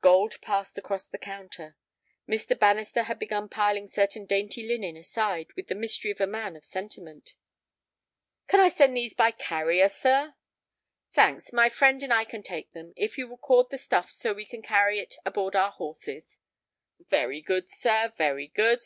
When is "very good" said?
17.10-17.68, 18.16-18.80